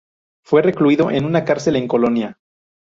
[0.43, 2.39] Fue recluido en una cárcel en Colonia.